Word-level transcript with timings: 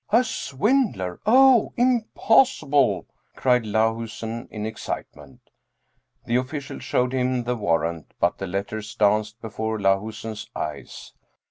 "A 0.09 0.23
swindler? 0.23 1.19
Oh, 1.27 1.73
impossible!" 1.77 3.05
cried 3.35 3.65
Lahusen 3.65 4.47
in 4.49 4.65
ex 4.65 4.81
citement. 4.81 5.51
The 6.25 6.37
official 6.37 6.79
showed 6.79 7.13
him 7.13 7.43
the 7.43 7.55
warrant, 7.55 8.15
but 8.19 8.39
the 8.39 8.47
letters 8.47 8.95
danced 8.95 9.39
before 9.43 9.77
Lahusen's 9.77 10.49
eyes. 10.55 11.13